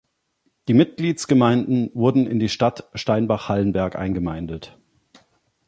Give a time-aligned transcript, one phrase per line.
[0.67, 4.75] Die Mitgliedsgemeinden wurden in die Stadt Steinbach-Hallenberg eingemeindet.